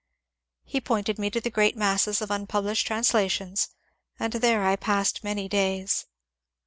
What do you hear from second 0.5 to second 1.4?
He pointed me to